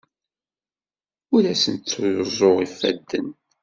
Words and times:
Ur 1.35 1.43
asent-ttruẓuɣ 1.53 2.57
ifadden. 2.65 3.27